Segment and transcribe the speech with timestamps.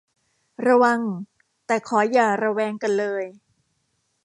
[0.67, 1.01] ระวัง
[1.65, 3.23] แต่ขออย่าระแวงกันเลย